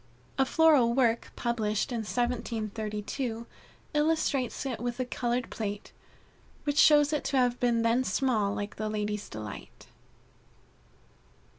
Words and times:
A 0.39 0.45
floral 0.47 0.95
work 0.95 1.31
published 1.35 1.91
in 1.91 1.99
1732, 1.99 3.45
illustrates 3.93 4.65
it 4.65 4.79
with 4.79 4.99
a 4.99 5.05
colored 5.05 5.51
plate, 5.51 5.91
which 6.63 6.79
shows 6.79 7.13
it 7.13 7.23
to 7.25 7.37
have 7.37 7.59
been 7.59 7.83
then 7.83 8.03
small 8.03 8.55
like 8.55 8.77
the 8.77 8.89
Ladies' 8.89 9.29
Delight. 9.29 9.85